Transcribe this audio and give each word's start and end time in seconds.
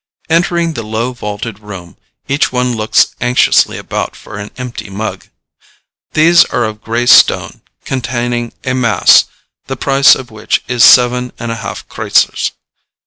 Entering 0.31 0.73
the 0.73 0.81
low 0.81 1.13
vaulted 1.13 1.59
room, 1.59 1.95
each 2.27 2.51
one 2.51 2.75
looks 2.75 3.13
anxiously 3.21 3.77
about 3.77 4.15
for 4.15 4.39
an 4.39 4.49
empty 4.57 4.89
mug. 4.89 5.27
These 6.13 6.43
are 6.45 6.63
of 6.65 6.81
gray 6.81 7.05
stone, 7.05 7.61
containing 7.85 8.51
a 8.63 8.73
mass, 8.73 9.25
the 9.67 9.77
price 9.77 10.15
of 10.15 10.31
which 10.31 10.63
is 10.67 10.83
seven 10.83 11.31
and 11.37 11.51
a 11.51 11.55
half 11.57 11.87
kreutzers. 11.87 12.49